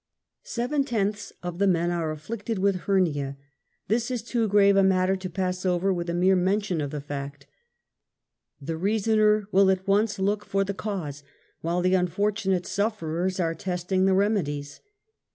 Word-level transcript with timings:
Seven 0.41 0.83
tenths 0.83 1.31
of 1.43 1.59
the 1.59 1.67
men 1.67 1.91
are 1.91 2.09
afflicted 2.09 2.57
with 2.57 2.85
hernia. 2.87 3.37
This 3.87 4.09
is 4.09 4.23
too 4.23 4.47
grave 4.47 4.75
a 4.75 4.81
matter 4.81 5.15
to 5.15 5.29
pass 5.29 5.63
over 5.63 5.93
with 5.93 6.09
a 6.09 6.15
mere 6.15 6.35
mention 6.35 6.81
of 6.81 6.89
the 6.89 6.99
fact. 7.01 7.45
The 8.59 8.73
jrasoner 8.79 9.45
will 9.51 9.69
at 9.69 9.87
once 9.87 10.17
look 10.17 10.43
for 10.43 10.63
the 10.63 10.73
cause, 10.73 11.21
while 11.59 11.81
the 11.83 11.93
unfortunate 11.93 12.65
sufferers 12.65 13.39
are 13.39 13.53
testing 13.53 14.05
the 14.07 14.15
remedies. 14.15 14.79